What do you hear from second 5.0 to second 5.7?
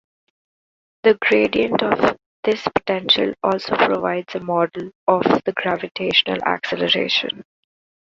of the